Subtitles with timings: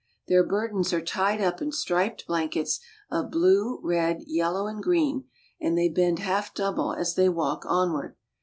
[0.27, 2.79] Their burdens are tied up in striped blankets
[3.11, 5.25] of blue, red, yellow, and green,
[5.61, 8.15] and they bend half double as they walk onward.